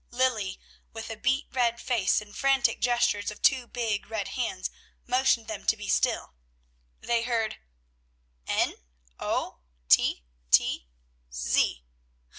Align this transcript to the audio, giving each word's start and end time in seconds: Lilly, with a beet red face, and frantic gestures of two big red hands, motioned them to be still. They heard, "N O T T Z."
Lilly, 0.09 0.59
with 0.91 1.11
a 1.11 1.15
beet 1.15 1.45
red 1.51 1.79
face, 1.79 2.21
and 2.21 2.35
frantic 2.35 2.81
gestures 2.81 3.29
of 3.29 3.43
two 3.43 3.67
big 3.67 4.07
red 4.09 4.29
hands, 4.29 4.71
motioned 5.05 5.47
them 5.47 5.63
to 5.67 5.77
be 5.77 5.87
still. 5.89 6.33
They 7.01 7.21
heard, 7.21 7.59
"N 8.47 8.73
O 9.19 9.59
T 9.89 10.23
T 10.49 10.87
Z." 11.31 11.85